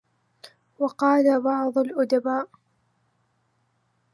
وَقَالَ 0.79 1.41
بَعْضُ 1.43 1.77
الْأُدَبَاءِ 1.77 2.49